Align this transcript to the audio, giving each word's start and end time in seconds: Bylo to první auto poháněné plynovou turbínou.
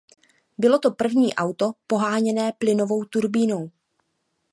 Bylo 0.57 0.79
to 0.79 0.91
první 0.91 1.35
auto 1.35 1.71
poháněné 1.87 2.51
plynovou 2.59 3.05
turbínou. 3.05 3.71